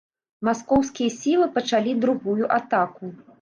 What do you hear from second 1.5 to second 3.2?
пачалі другую атаку.